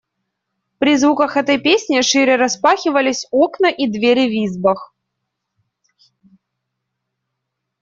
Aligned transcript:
При 0.79 0.95
звуках 0.97 1.37
этой 1.37 1.59
песни 1.61 2.01
шире 2.01 2.35
распахивались 2.35 3.27
окна 3.29 3.67
и 3.69 3.85
двери 3.87 4.27
в 4.29 4.49
избах. 4.51 4.95